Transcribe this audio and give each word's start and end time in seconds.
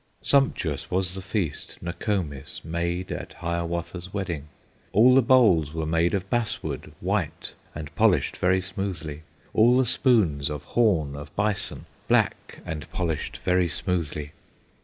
Sumptuous 0.23 0.89
was 0.89 1.13
the 1.13 1.21
feast 1.21 1.77
Nokomis 1.79 2.65
Made 2.65 3.11
at 3.11 3.33
Hiawatha's 3.33 4.11
wedding; 4.11 4.47
All 4.93 5.13
the 5.13 5.21
bowls 5.21 5.73
were 5.75 5.85
made 5.85 6.15
of 6.15 6.27
bass 6.27 6.63
wood, 6.63 6.93
White 7.01 7.53
and 7.75 7.93
polished 7.93 8.37
very 8.37 8.61
smoothly, 8.61 9.21
All 9.53 9.77
the 9.77 9.85
spoons 9.85 10.49
of 10.49 10.63
horn 10.63 11.15
of 11.15 11.29
bison, 11.35 11.85
Black 12.07 12.61
and 12.65 12.89
polished 12.91 13.37
very 13.37 13.67
smoothly. 13.67 14.31